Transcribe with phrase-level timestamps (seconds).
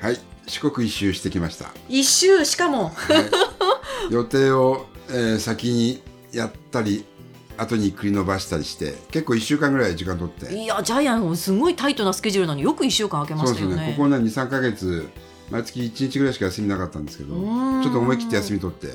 [0.00, 1.66] はい、四国一周してきました。
[1.66, 2.92] は一周しかも
[4.10, 7.04] い、予定を、えー先にやったり、
[7.58, 10.54] 後に繰り伸ばしたりして、結構一週間ぐらい時間取って。
[10.54, 13.72] いやジャイアンすごいタイトなスケジュールなのによく一週間空けまそうですね。
[13.72, 15.06] したよねここね、二三ヶ月、
[15.50, 18.88] 毎月一日ぐらいしか休みなかったんですけど、ちょっと思い切って休み取って、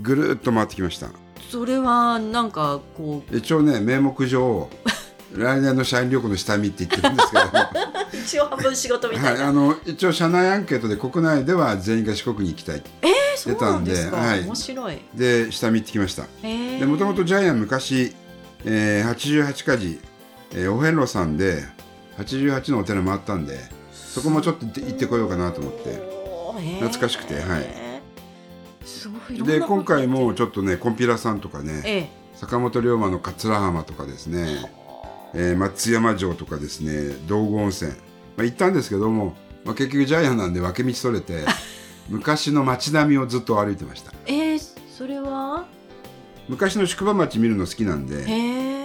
[0.00, 1.08] ぐるーっと回ってきました。
[1.50, 4.68] それはなんかこ一応ね、名目上、
[5.34, 14.44] 来年の社員旅行の下見って言ってるんですけども、う一応半分仕事みたはいい、な、あの一応社内アンケートで国内では全員が四国に行きたいえそうなんですか、出たんではい。
[14.44, 14.98] 面白い。
[15.14, 16.24] で下見行ってきました。
[16.42, 18.14] へでもともとジャイアン昔、
[18.64, 20.00] えー、88カジ、
[20.52, 21.64] えーお遍路さんで
[22.18, 23.58] 88のお寺回ったんで
[23.92, 26.16] そこもちょっと行ってこようかなと思って。
[26.80, 27.66] 懐かしくてはい。
[28.84, 32.10] すごいいろんで今回もちょっとねコンピラさんとかねええ。
[32.34, 34.46] 坂本龍馬の桂浜とかですね、
[35.34, 37.92] えー松山城とかですね道後温泉、
[38.36, 39.34] まあ、行ったんですけども、
[39.64, 41.44] まあ、結局ジャイアンなんで分け道それて
[42.08, 44.12] 昔の街並みをずっと歩いてました。
[44.26, 45.64] ええそれは？
[46.48, 48.24] 昔の宿場町見るの好きなんで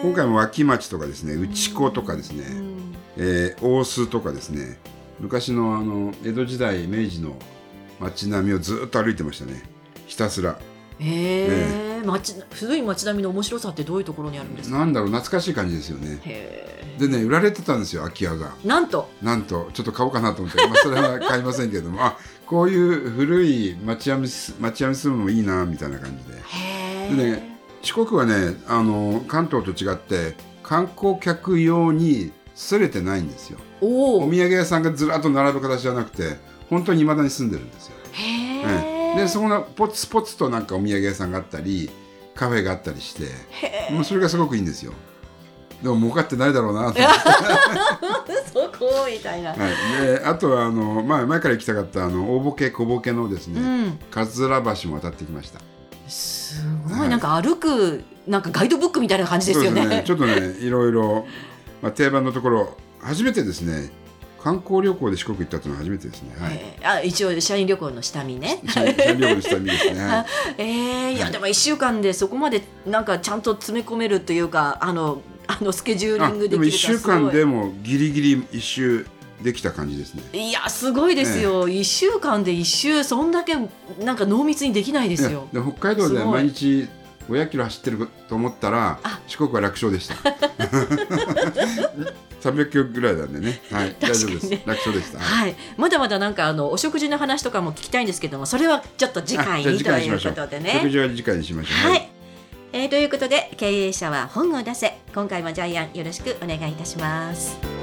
[0.04, 4.80] 今回も脇町とかですね内子とかですね、うんえー大須とかですね
[5.20, 7.36] 昔のあの江戸時代明治の
[8.00, 9.62] 街並みをずっと歩いてましたね。
[10.08, 10.58] ひたすら。
[11.00, 14.78] へえ町古い町並みの面白さってどういうところにあるんですか？
[14.80, 16.20] なんだろう懐かしい感じですよね。
[16.24, 18.54] へでね売られてたんですよ空き家が。
[18.64, 19.10] えなんと？
[19.22, 19.70] なんと。
[19.74, 22.04] ちょっと買おうかなと思って、まあ、それは買いませんけれども。
[22.06, 26.18] あこういう古い町並みす町並み住むのもいいなみたいな感
[27.10, 27.24] じで。
[27.24, 33.58] でね四国はねあの関東と違って観光客用にすれてないんですよ。
[33.80, 36.38] おおお土産屋さんがずらっと並ぶ形じゃなくて
[36.70, 38.62] 本当に未だに住んでるんですよ、へえ。
[38.62, 41.90] ええでそこのポツポツとなんかお土産屋さんがあったり
[42.36, 43.26] カフェがあったりして
[43.92, 44.94] もうそれがすごくいいんですよ。
[45.82, 54.00] でも儲かってないだろうなと思って、 そこみたいな、はい、であとはあの、まあ、前から行きたかったあの大ボケ小ボケのですね、うん。
[54.12, 55.60] 桂橋も渡ってきました。
[56.08, 57.10] すごい、はい。
[57.10, 59.82] なんか歩くなんかガイドブックみたいな感じですよね。
[59.82, 61.26] そうちょっとねいろいろ、
[61.82, 63.90] まあ、定番のところ初めてですね
[64.44, 66.36] 観光旅行で四国行ったというのは初めてですね。
[66.40, 66.54] はい。
[66.54, 68.60] えーあ一応社員旅行の下見ね。
[68.68, 70.00] 社員旅行の下見ですね。
[70.04, 70.26] はい
[70.58, 79.06] えー、いやでも1週間でそこまでなんかちゃんと詰め込めるというかあのあのスケジューリあングできるでも一週間でもギリギリ一周
[79.44, 80.24] できた感じですね。
[80.34, 83.56] いやすごいですよ、一1週間で1周そんだけ
[84.00, 86.88] なんか濃密にできないですよ北海道で毎日
[87.32, 90.16] 500キロ走ってると思ったらあ四国は楽勝でした。
[92.42, 93.62] 300キロぐらいなんでね。
[93.72, 94.52] はい、 大丈夫です。
[94.66, 95.20] 楽勝でした。
[95.20, 100.80] はいはい、まだまだなんかあのお食事の話とかも聞きたいんですけどもそれはちょっと次回にということでね。
[100.82, 101.92] 食事は次回にしましょう。
[101.92, 102.10] はい、
[102.74, 107.81] えーということで経営者は本を出せ今回もジャイアンよろしくお願いいたします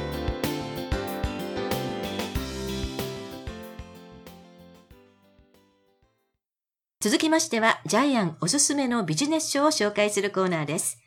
[7.00, 10.98] 続きましてはジャイアンおすすめのビジネス書を紹介するコーナーです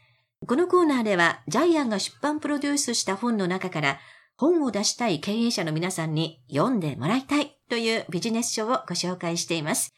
[0.47, 3.99] このコーナーではジャイアンが出版プロデュースした本の中から
[4.37, 9.89] 本を出したい経営者の皆さんに読んでもらいたいというビジネス書をご紹介しています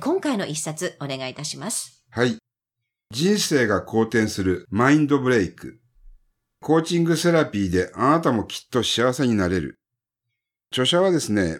[0.00, 2.38] 今回の一冊お願いいたしますはい。
[3.12, 5.78] 人生が好転するマインドブレイク。
[6.62, 9.74] コーチングセラピーであなたもきっと幸せになれる。
[10.72, 11.58] 著者はですね、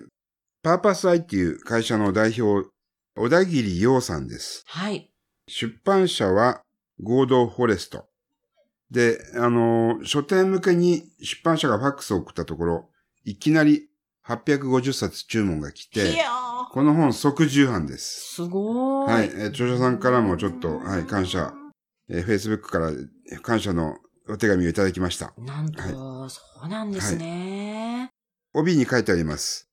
[0.62, 2.68] パーパスアイっていう会社の代表、
[3.18, 4.62] 小田切洋さんです。
[4.66, 5.10] はい。
[5.48, 6.60] 出版社は
[7.02, 8.04] 合同フォレスト。
[8.90, 12.90] で、あの、書店向けに出版社がファックスを送ったところ、
[13.24, 13.88] いきなり
[14.26, 16.26] 850冊注文が来いて、や
[16.70, 18.34] この本即重版です。
[18.34, 19.14] すごーい。
[19.14, 21.54] はい、えー著者さんからもちょっと、はい、感謝、
[22.10, 22.92] えー、Facebook から
[23.40, 23.96] 感謝の
[24.28, 25.32] お手紙をいただきました。
[25.38, 28.10] なんと、そうなんですね。
[28.52, 29.70] 帯に書いてあります。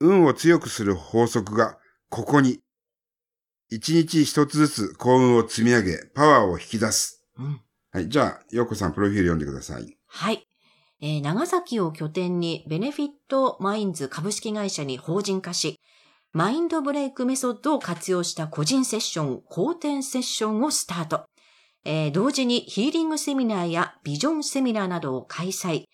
[0.00, 1.76] 運を強くする法則が
[2.12, 2.60] ここに。
[3.70, 7.24] 一日一つずつ幸運を積み上げ、パワーを引き出す。
[7.38, 7.60] うん
[7.90, 9.96] はい、じゃあ、ようこさん、プロフィール読んでください。
[10.08, 10.46] はい。
[11.00, 15.80] えー長崎を拠点にベネフィットマインズ株式会社に法人化し、
[16.34, 21.24] マインドブレイクメソッドを活用した個人セッション、好転セッションをスタート。
[21.86, 25.84] えー同時にヒーリングセミナーやビジョンセミナーなどを開催。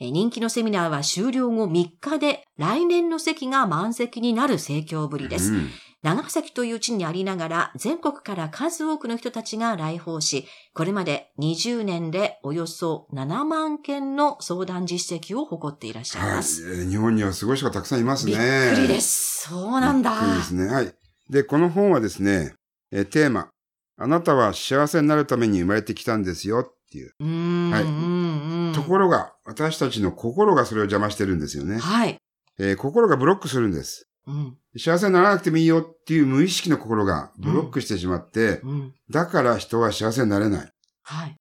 [0.00, 5.52] え人気のセミナーは終了後3日で来年の席が満席になる盛況ぶりです。
[5.52, 16.62] うん長崎という地にありながら全国から数多くの人たちが来訪し、これまで20年でおよそ7万件の相談実績を誇っていらっしゃいます。
[16.62, 18.70] ー日本にはすごい人がたくさんいますびね。
[18.70, 19.48] っくりです。
[19.48, 20.10] そうなんだ。
[20.12, 20.66] びっくりですね。
[20.68, 20.94] はい。
[21.30, 22.54] で、この本はですね、
[22.92, 23.48] えーテーマ、
[23.96, 27.12] あなたは幸せになるために生まれてきたんですよっていう。
[27.18, 31.78] うーん、はいところが、私たちの心がそれを邪魔してるんですよね。
[31.78, 32.18] はい。
[32.58, 34.06] えー心がブロックするんです。
[34.26, 38.94] うん、幸せにならなくてもいいよっていう無意識の心がブロックしてしまって、うん。
[39.10, 40.72] だから人は幸せになれない。
[41.02, 41.36] はい。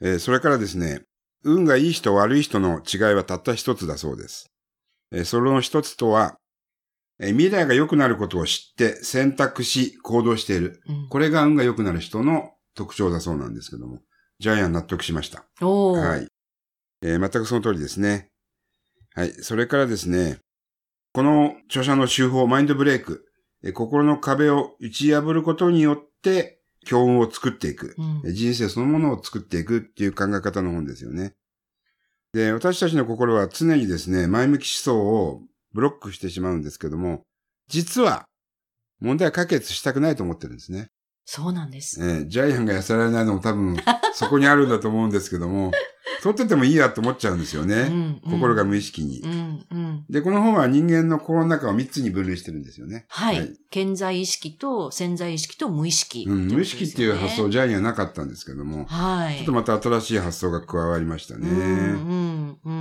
[0.00, 1.02] えーそれからですね、
[1.42, 4.46] 運がいい人悪い人の違いはたった一つだそうです。
[5.10, 6.36] えーその一つとは、
[7.18, 10.80] えー未来が良くなることを知って選択し行動している。
[10.88, 14.02] うん、これが運が良くなる人の特徴だそうなんですけども。
[14.38, 15.44] ジャイアン納得しました。
[15.66, 16.28] はい。
[17.02, 18.28] えー全くその通りですね。
[19.14, 19.32] はい。
[19.32, 20.38] それからですね、
[21.12, 23.24] この著者の手法、マインドブレイク、
[23.62, 27.94] えー心の壁を打ち破ることによって、強運を作っていく。
[27.98, 31.34] うんえー人生そのものを作っていくっていう考え方の本ですよね。
[32.32, 35.42] で、私たちの心は常にですね、前向き思想を
[35.72, 37.22] ブロックしてしまうんですけども、
[37.68, 38.26] 実は
[39.00, 40.88] 問題は解決したくないと思ってるんですね。
[41.24, 42.00] そうなんです。
[42.02, 43.76] えージャイアンが痩せられないのも多分
[44.14, 45.72] そこにあるんだと思うんですけども、
[46.22, 47.88] 取っててもいいやと思っちゃうんですようね。
[47.88, 49.28] んうん心が無意識にう。
[49.28, 50.04] ん、うん。
[50.10, 53.06] で、この本は人間の心の中を3つに分類してるんですよね。
[53.08, 53.36] はい。
[53.38, 57.50] はい健在意識と潜在意識と無意識、うん、無意識っていう発想、想。
[57.50, 59.36] ジャイにはなかったんですけども、はい。
[59.36, 61.50] ちょっとまた新しい発想が加わりましたね。
[61.50, 62.68] うん、うん、う。
[62.68, 62.74] うん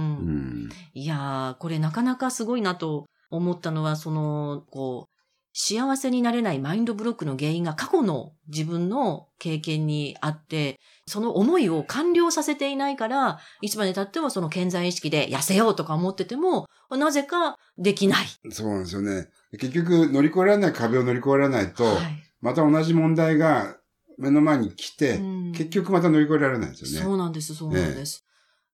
[0.68, 0.70] ん。
[0.94, 5.17] いやー、これなかなかすごいなと思ったのは、その、こう、
[5.60, 18.28] 幸せになれないマインドブロックの原因が過去の自分の経験にあって、その思いを完了させていないから、いつまで経ってもその健在意識で痩せようとか思ってても、なぜかできない。
[18.52, 19.30] そうなんですよね。
[19.54, 23.78] 結局、乗り越えられない壁を乗り越えられないと、はいまた同じ問題が
[24.20, 27.06] 目の前に来て、うん結局また乗り越えられないんですよね。
[27.06, 28.24] そうなんです、そうなんです。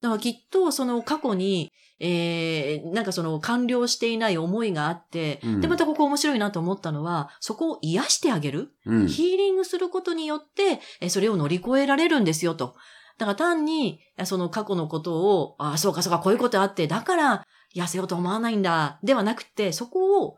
[0.01, 1.71] だからきっとその過去に、
[2.05, 9.07] えー、なんかその完了していない思いがあって、うんで、またここ面白いなと思ったのは、そこを癒してあげる、うん。
[9.07, 12.75] ヒーリングすることによって、えーそれを乗り越えられるんですよと。
[13.17, 20.37] だから単に、えその過去のことを、ああ、そうかそうか、こういうことあって、だから痩せようと思わないんだ、ではなくて、そこを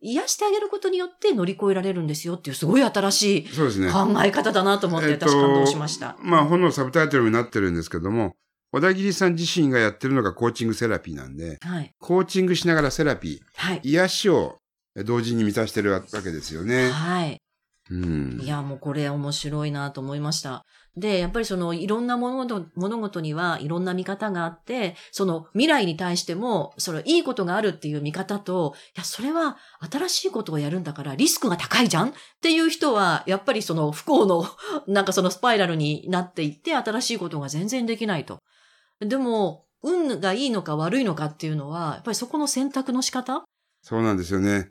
[0.00, 3.90] 癒してあげることによって乗り越えられるんですよっていう、すごい新しいそうですね。
[3.90, 6.16] 考え方だなと思って、えっと私感動しました。
[6.20, 8.36] まあ本のサブタイトルになってるんですけども、
[8.76, 11.90] 小田切さん自身がやってるのがコーチングセラピーなんで、はい。
[11.98, 13.80] コーチングしながらセラピー、はい。
[13.82, 14.58] 癒しを
[15.06, 16.90] 同時に満たしてるわけですよね。
[16.90, 17.40] はい。
[17.88, 18.38] うん。
[18.42, 20.62] いや、もうこれ面白いなと思いました。
[20.94, 29.56] で、やっぱりそのいろんな物事物事にはいろんな見方があって、その未来に対しても、そのいいことがあるっていう見方と、いや、それは
[29.90, 32.08] 新しいことをやるんだからリスクが高いじゃん？
[32.08, 32.12] っ
[32.42, 34.44] ていう人は、やっぱりその不幸の、
[34.86, 38.40] なんかそのスパイラルになっていって、新しいことが全然できないと。
[39.00, 43.44] でも、運がいいのか悪いのかっていうのは、やっぱりそこの選択の仕方？
[43.82, 44.68] そうなんですよね。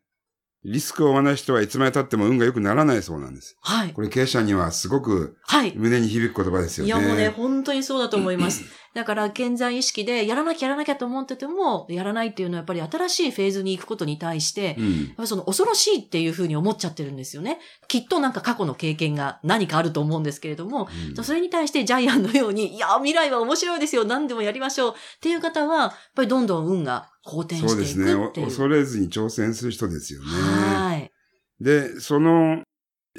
[0.65, 3.55] リスクを負わない人はいつまで経っても運が良くならないそうなんです。
[3.61, 3.93] はい。
[3.93, 5.73] これ経営者にはすごくはい。
[5.75, 6.87] 胸に響く言葉ですよね。
[6.87, 8.63] いやもうね、本当にそうだと思います。
[8.95, 14.85] だから、健在意識で、やらなきゃやらなきゃと思ってても、やらないっていうのはやっぱり新しいフェーズに行くことに対して、うん。
[14.85, 17.59] やっぱりその恐ろしいっていうふうに思っちゃってるんですよね。
[17.89, 20.87] きっとなんか過去の経験が何かあると思うんですけれども、
[21.17, 27.87] うんそれに対してジャイアンのように、いや、未来は面白いですよ、何でもやりましょうっていう方は、やっぱりどんどん運が好転していくっていう。
[27.87, 28.13] そうですね。
[28.13, 30.27] お恐れずに挑戦する人ですよね。
[30.27, 31.11] はい。
[31.59, 32.61] で、その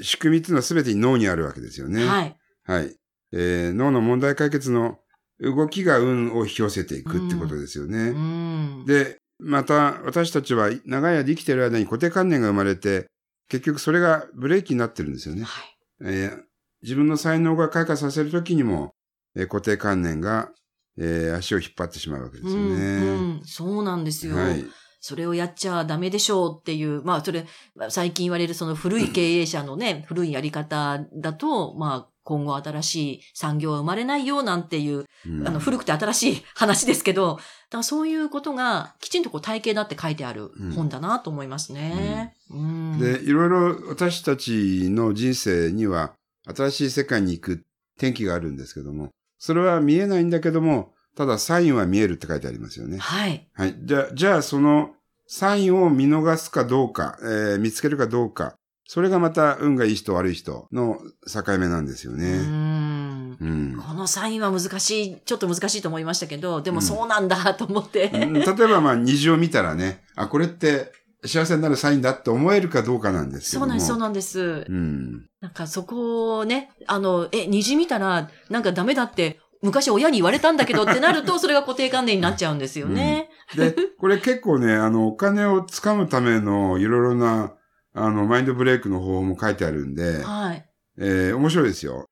[0.00, 2.04] 仕組みっていうのは全て脳にあるわけですよね。
[2.04, 2.36] はい。
[2.64, 2.96] はい。
[3.32, 4.98] えー脳の問題解決の
[5.40, 8.10] 動きが運を引き寄せていくってことですようね。
[8.10, 8.84] ん。
[8.86, 13.06] で、また私たちは長い間生きてる間に固定観念が生まれて、
[13.48, 15.42] 結局それがブレーキになってるんですよね。
[15.42, 15.76] はい。
[16.04, 16.42] えー
[16.82, 18.92] 自分の才能が開花させるときにも、
[19.34, 20.50] えー固定観念が、
[20.99, 23.38] えー足を引っ張ってしまうわけですようん、うね。
[23.38, 23.43] ん。
[23.45, 24.37] そうなんですよ。
[24.37, 24.65] はい。
[25.00, 27.47] それをやっちゃダメでしょうっていう、まあそれ、
[27.91, 37.43] 最近言われるその古い経営者のね、 古いやり方だと、まあ今後新しい産業は生まれないよなんていう、うんあの古くて新しい話ですけど、だか
[37.79, 42.35] らそういうことがきちんとこう体系だって書いてある本だなと思いますね。
[42.50, 42.99] うん。
[42.99, 46.15] で、いろいろ私たちの人生には
[46.53, 47.65] 新しい世界に行く
[47.97, 52.99] 転機があるんですけども、それは見えないんだけども、ただサインは見えるって書いてありますよね。
[52.99, 53.49] はい。
[53.55, 53.76] はい。
[53.85, 54.90] じゃあ、じゃあその
[55.26, 60.99] サインを見逃すかどうか、えー見つけるかどうか、それがまた運がいい人悪い人の
[61.33, 62.26] 境目なんですようね。
[62.28, 63.83] うん。
[63.85, 68.11] このサインは難しい、ちょっと難しいと思いましたけど、でもそうなんだと思って。
[68.12, 70.93] うん例えばまあ虹を見たらね、あ、これって
[71.26, 73.78] 幸せになるサインだって思えるかどうかなんですけども。
[73.80, 74.66] そうなんです、そうなんです。
[74.68, 75.26] うん。
[75.40, 83.30] なんかそこをね、あの、え、虹見たらなんかダメだって、昔親に言われたんだけどってなると、 それが固定観念になっちゃうんですよね。
[83.56, 87.54] で、これ結構ね、あの、お金をつかむためのいろいろな、
[87.95, 90.68] あの、マインドブレイクの方法も書いてあるんで、はい。
[90.99, 92.06] えー面白いですよ。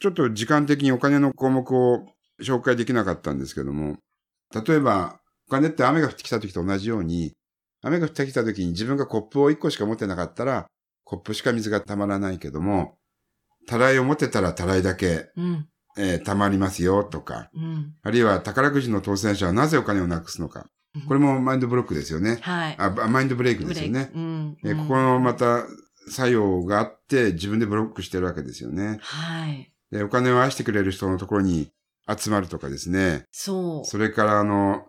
[0.00, 2.06] ちょっと時間的にお金の項目を
[2.40, 3.98] 紹介できなかったんですけども、
[4.66, 7.32] 例えば、お金って雨が降ってきた時と同じように、
[7.82, 10.66] 雨が降ってきた時に自分がコップを1個しか持ってなかったら、
[11.04, 12.98] コップしか水が溜まらないけども、
[13.66, 15.68] たらいを持ってたらたらいだけ、うん。
[15.98, 17.94] えー溜まりますよとか、うん。
[18.02, 20.66] あるいは宝くじの当選者はなぜお金をなくすのか。
[21.06, 22.38] これもマインドブロックですよね。
[22.40, 22.76] はい。
[22.78, 24.10] あ、マインドブレイクですよね。
[24.14, 24.56] うん。
[24.64, 25.64] えここのまた
[26.08, 28.98] 作用があって自分でブロックしてるわけですよね。
[29.00, 29.72] はい。
[29.90, 31.70] で、お金を愛してくれる人のところに
[32.08, 33.24] 集まるとかですね。
[33.30, 33.84] そう。
[33.84, 34.86] それから、あの、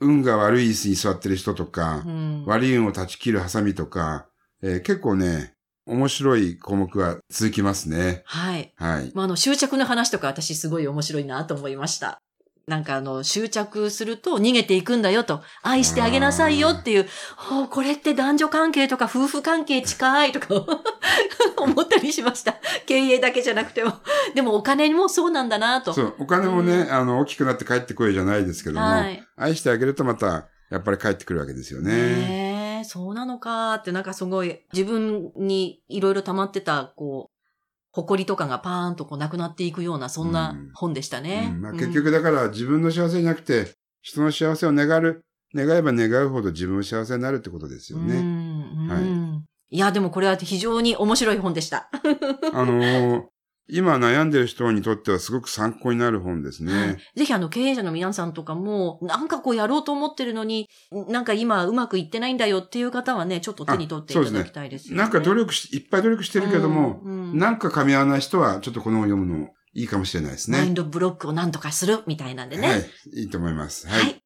[0.00, 2.44] 運が悪い椅子に座ってる人とかう、ん。
[2.46, 4.26] 悪い運を断ち切るハサミとか、
[4.62, 5.54] えー結構ね、
[5.86, 8.22] 面白い項目が続きますね。
[8.26, 8.74] はい。
[8.76, 9.10] はい。
[9.14, 12.20] まあ、あの、執着の話とか私すごい面白いなと思いました。
[12.68, 17.06] なんかあの、執着すると逃げていくんだよと、愛してあげなさいよっていう、
[17.36, 20.66] ほうこれって男女関係とか夫婦関係近いとか
[21.56, 22.56] 思ったりしました。
[22.84, 23.94] 経営だけじゃなくても。
[24.34, 25.94] でもお金もそうなんだなと。
[25.94, 29.26] そう、お金もね、うんあの、大きくなって帰ってこいじゃないですけども、はい。
[29.36, 31.92] 愛してあげるとまた、やっぱり帰ってくるわけですよね。
[31.92, 37.37] ねえ、そうなのかって、なんかすごい、自分にいろいろ溜まってた、こう、
[37.92, 41.50] 誇りとかがパーンとこうなくなっていくような、そんなうん本でしたね。
[41.52, 45.22] うんまあ、うん結局だから自分の幸せじゃなくて、人の幸せを願う、
[45.54, 48.20] 願えば願うほど自分も幸せになるってことですようね。
[48.20, 51.90] んはいうんいや、でもこれは非常に面白い本でした。
[52.54, 53.22] あのー
[53.70, 56.72] 今悩んでる人にとってはすごく参考になる本ですね。
[56.72, 60.68] はいぜひあの経営者の皆さんとかも、なんかこうやろうと思ってるのに、
[61.08, 65.02] なんか今うまくいってないんだよっていう方はね、ちょっと手に取っていただきたいですよね。
[65.02, 70.58] なんか努力し、いっぱい努力してるけども、うんうんなんか噛み合わない人はちょっとこの本読むのいいかもしれないですね。
[70.58, 72.68] マインドブロックをなんとかするみたいなんでね。
[72.68, 72.84] はい。
[73.14, 73.86] いいと思います。
[73.86, 73.94] は。
[73.94, 74.16] はいい。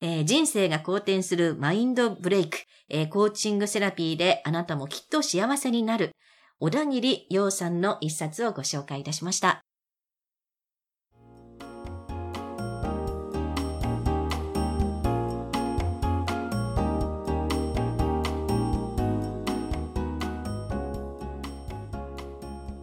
[0.00, 2.58] えー人生が好転するマインドブレイク、
[2.88, 6.12] えーコーチングセラピーであなたもきっと幸せになる、
[6.60, 9.62] 小田切洋さんの一冊をご紹介いたしました。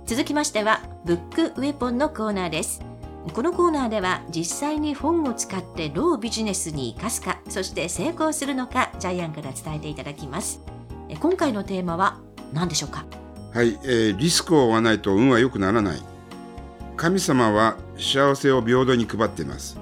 [0.06, 2.82] 続きましては、ブックウェポンのコーナーです。
[3.34, 10.62] このコーナーでは実際に本を使ってどうビジネスに生かすか、そして成功するのか、ジャイアンから伝えていただきます。
[11.10, 12.22] え今回のテーマは
[12.54, 13.06] 何でしょうか？
[13.56, 16.02] はい、えーリスクを負わないと運は良くならない。
[16.98, 19.80] 神様は幸せを平等に配っています。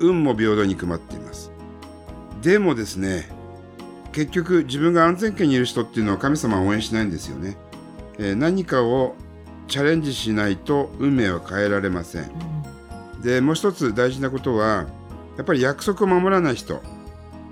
[0.00, 1.50] 運も平等に配っています。
[2.42, 3.30] でもですね、
[4.12, 7.56] 結局自分が安全圏にいる人っていうのは神様は応援しないんですよね。
[8.18, 9.14] えー何かを
[9.66, 12.30] チャレンジしないと運命は変えられません。
[13.22, 14.84] で、もう一つ大事なことは、
[15.38, 16.82] やっぱり約束を守らない人。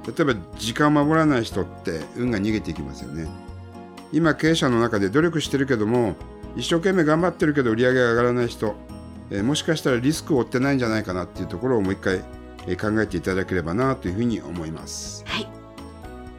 [0.07, 3.54] 例えば時間を守らない人って運が逃げていきますよね。
[4.15, 6.15] 今経営者の中で努力してるけども
[6.57, 8.77] 一生懸命頑張ってるけど売り上げが上がらない人、
[9.31, 12.23] えもしかしたらリスクを負ってないんじゃないかなっていうところをもう一回、
[12.69, 15.25] え考えていただければなというふうに思います。
[15.27, 15.49] はい。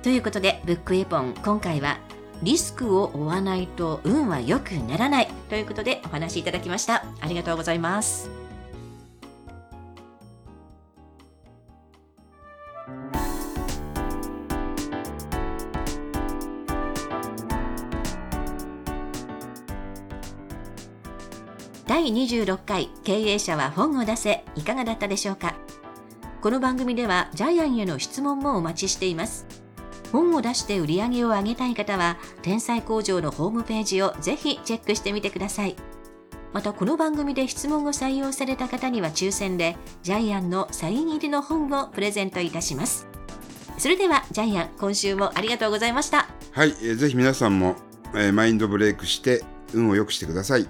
[0.03, 1.98] ということで、ブックウェポン、今回は、
[2.44, 7.03] リスクを負わないと運は良くならないということでお話しいただきました。
[7.20, 8.45] ありがとうございます。
[21.88, 25.56] 第26回経営者は本を出せいかがだったでしょうか？
[26.42, 29.46] この番組ではジャイアンへの質問もお待ちしています。
[30.12, 35.75] 本を出して売り上げを上げたい方は天才工場のホームページをぜひチェックしてみてください。
[36.54, 43.08] またこの番組で質問を採用された方には抽選でジャイアンのサイン入りの本をプレゼントいたします。
[43.77, 46.30] それではジャイアン今週もありがとうございました。
[46.51, 47.75] はい、えーぜひ皆さんも、
[48.15, 50.68] えーマインドブレイクして運を良くしてください。